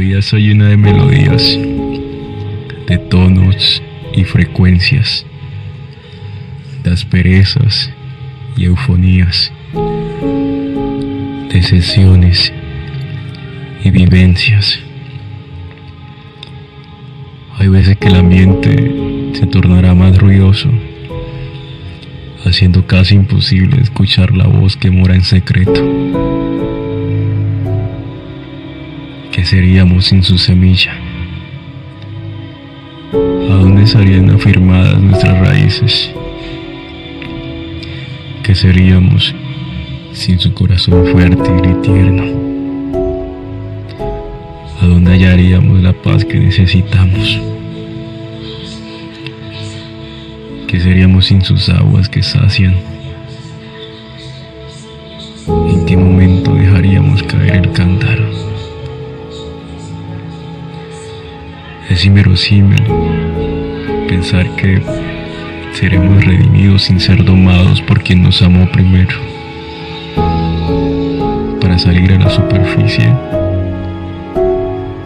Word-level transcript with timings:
vida 0.00 0.18
está 0.18 0.36
llena 0.38 0.68
de 0.68 0.76
melodías, 0.76 1.58
de 2.86 2.98
tonos 3.10 3.82
y 4.12 4.24
frecuencias, 4.24 5.26
de 6.82 6.90
asperezas 6.90 7.92
y 8.56 8.64
eufonías, 8.64 9.52
de 11.52 11.62
sesiones 11.62 12.52
y 13.84 13.90
vivencias. 13.90 14.78
Hay 17.58 17.68
veces 17.68 17.96
que 17.98 18.08
el 18.08 18.16
ambiente 18.16 19.32
se 19.34 19.46
tornará 19.46 19.94
más 19.94 20.16
ruidoso, 20.18 20.70
haciendo 22.44 22.86
casi 22.86 23.16
imposible 23.16 23.80
escuchar 23.82 24.34
la 24.34 24.46
voz 24.46 24.76
que 24.76 24.90
mora 24.90 25.14
en 25.14 25.24
secreto. 25.24 26.49
¿Qué 29.40 29.46
seríamos 29.46 30.04
sin 30.04 30.22
su 30.22 30.36
semilla? 30.36 30.92
¿A 33.14 33.54
dónde 33.54 33.84
estarían 33.84 34.28
afirmadas 34.28 35.00
nuestras 35.00 35.38
raíces? 35.38 36.10
¿Qué 38.42 38.54
seríamos 38.54 39.34
sin 40.12 40.38
su 40.38 40.52
corazón 40.52 41.06
fértil 41.06 41.70
y 41.70 41.80
tierno? 41.80 42.24
¿A 44.82 44.86
dónde 44.86 45.12
hallaríamos 45.12 45.80
la 45.80 45.94
paz 45.94 46.22
que 46.26 46.38
necesitamos? 46.38 47.40
¿Qué 50.66 50.80
seríamos 50.80 51.24
sin 51.24 51.40
sus 51.40 51.70
aguas 51.70 52.10
que 52.10 52.22
sacian? 52.22 52.74
¿En 55.48 55.86
qué 55.86 55.96
momento 55.96 56.54
dejaríamos 56.54 57.22
caer 57.22 57.56
el 57.56 57.72
cántaro? 57.72 58.49
Es 61.90 62.04
inverosímil 62.04 62.84
pensar 64.06 64.48
que 64.54 64.80
seremos 65.72 66.24
redimidos 66.24 66.82
sin 66.82 67.00
ser 67.00 67.24
domados 67.24 67.82
por 67.82 68.00
quien 68.00 68.22
nos 68.22 68.40
amó 68.42 68.70
primero. 68.70 69.16
Para 71.60 71.76
salir 71.80 72.12
a 72.12 72.18
la 72.20 72.30
superficie, 72.30 73.12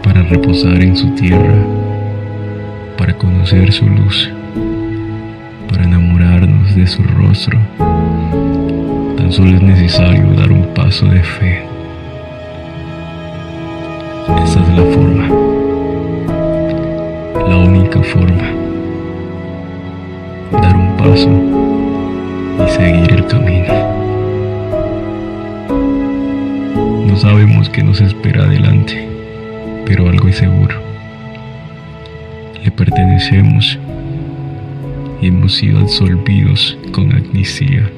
para 0.03 0.21
reposar 0.21 0.79
en 0.83 0.95
su 0.95 1.09
tierra, 1.15 1.55
para 2.99 3.17
conocer 3.17 3.73
su 3.73 3.89
luz, 3.89 4.31
para 5.67 5.85
enamorarnos 5.85 6.75
de 6.75 6.85
su 6.85 7.01
rostro. 7.01 7.57
Tan 9.17 9.31
solo 9.31 9.55
es 9.55 9.61
necesario 9.63 10.27
dar 10.35 10.51
un 10.51 10.67
paso 10.75 11.07
de 11.07 11.23
fe. 11.23 11.65
Esa 14.43 14.59
es 14.61 14.69
la 14.69 14.83
forma, 14.93 15.14
única 17.65 18.01
forma. 18.03 18.43
Dar 20.51 20.75
un 20.75 20.97
paso 20.97 21.29
y 22.63 22.69
seguir 22.69 23.11
el 23.11 23.25
camino. 23.25 23.73
No 27.07 27.17
sabemos 27.17 27.69
qué 27.69 27.83
nos 27.83 28.01
espera 28.01 28.43
adelante, 28.43 29.07
pero 29.85 30.07
algo 30.09 30.27
es 30.27 30.37
seguro. 30.37 30.75
Le 32.63 32.71
pertenecemos 32.71 33.79
y 35.21 35.27
hemos 35.27 35.55
sido 35.55 35.79
absolvidos 35.79 36.77
con 36.91 37.11
amnistía. 37.11 37.89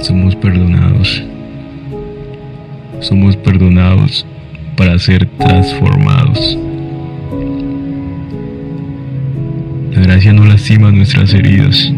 Somos 0.00 0.36
perdonados. 0.36 1.22
Somos 3.00 3.36
perdonados 3.36 4.26
para 4.76 4.98
ser 4.98 5.26
transformados. 5.38 6.58
Gracia 10.08 10.32
no 10.32 10.46
lastima 10.46 10.90
nuestras 10.90 11.34
heridas. 11.34 11.92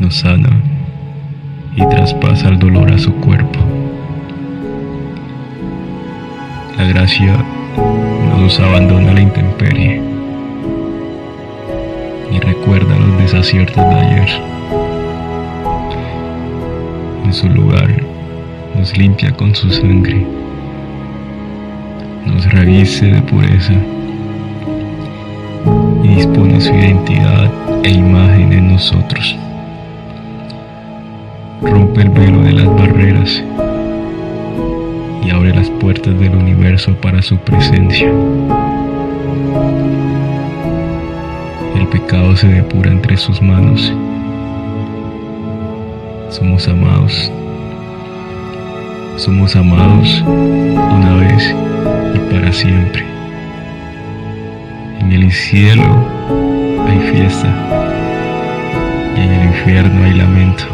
Nos 0.00 0.14
sana 0.14 0.48
y 1.76 1.86
traspasa 1.90 2.48
el 2.48 2.58
dolor 2.58 2.90
a 2.90 2.98
su 2.98 3.14
cuerpo. 3.16 3.58
La 6.78 6.84
gracia 6.84 7.36
no 7.76 8.40
nos 8.40 8.58
abandona 8.58 9.12
la 9.12 9.20
intemperie 9.20 10.00
y 12.32 12.38
recuerda 12.38 12.98
los 12.98 13.18
desaciertos 13.18 13.90
de 13.90 13.94
ayer. 13.94 14.28
En 17.26 17.32
su 17.34 17.46
lugar, 17.46 17.90
nos 18.74 18.96
limpia 18.96 19.32
con 19.32 19.54
su 19.54 19.70
sangre, 19.70 20.26
nos 22.24 22.50
reviste 22.50 23.04
de 23.04 23.20
pureza 23.20 23.74
y 26.02 26.08
dispone 26.08 26.60
su 26.60 26.72
identidad 26.72 27.50
e 27.82 27.90
imagen 27.90 28.52
en 28.52 28.72
nosotros. 28.72 29.36
Rompe 31.62 32.02
el 32.02 32.10
velo 32.10 32.42
de 32.42 32.52
las 32.52 32.66
barreras 32.66 33.42
y 35.24 35.30
abre 35.30 35.54
las 35.54 35.68
puertas 35.70 36.18
del 36.18 36.34
universo 36.34 36.94
para 36.94 37.20
su 37.22 37.36
presencia. 37.38 38.08
El 41.76 41.86
pecado 41.88 42.36
se 42.36 42.48
depura 42.48 42.90
entre 42.90 43.16
sus 43.16 43.40
manos. 43.42 43.92
Somos 46.30 46.66
amados. 46.68 47.30
Somos 49.16 49.54
amados 49.54 50.22
una 50.26 51.16
vez 51.16 51.54
y 52.14 52.32
para 52.32 52.52
siempre. 52.52 53.19
En 55.10 55.24
el 55.24 55.32
cielo 55.32 56.06
hay 56.86 57.12
fiesta 57.12 57.52
y 59.16 59.20
en 59.20 59.32
el 59.32 59.48
infierno 59.48 60.04
hay 60.04 60.14
lamento. 60.14 60.64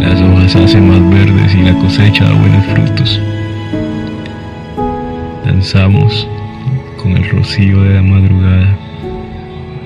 Las 0.00 0.20
hojas 0.20 0.54
hacen 0.54 0.86
más 0.86 1.00
verdes 1.08 1.54
y 1.54 1.62
la 1.62 1.72
cosecha 1.78 2.24
da 2.24 2.34
buenos 2.34 2.66
frutos. 2.66 3.22
Danzamos 5.46 6.28
con 7.02 7.16
el 7.16 7.26
rocío 7.30 7.82
de 7.84 7.94
la 7.94 8.02
madrugada 8.02 8.76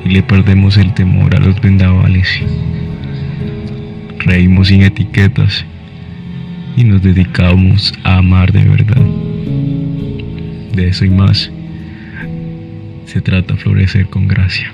y 0.04 0.08
le 0.08 0.22
perdemos 0.24 0.76
el 0.76 0.92
temor 0.92 1.36
a 1.36 1.38
los 1.38 1.60
vendavales. 1.60 2.26
Reímos 4.18 4.66
sin 4.68 4.82
etiquetas 4.82 5.64
y 6.76 6.82
nos 6.82 7.00
dedicamos 7.00 7.94
a 8.02 8.16
amar 8.16 8.50
de 8.50 8.64
verdad. 8.64 9.06
De 10.74 10.88
eso 10.88 11.04
y 11.04 11.10
más 11.10 11.52
se 13.10 13.20
trata 13.20 13.56
florecer 13.56 14.06
con 14.06 14.28
gracia. 14.28 14.72